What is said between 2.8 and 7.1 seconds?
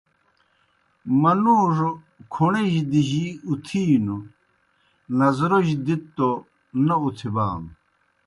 دِجِی اُتِھینوْ، نظروجیْ دتوْ تو نہ